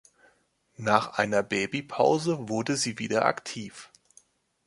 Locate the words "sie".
2.75-2.97